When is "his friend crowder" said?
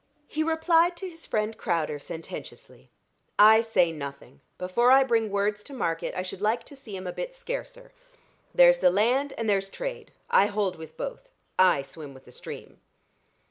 1.07-1.99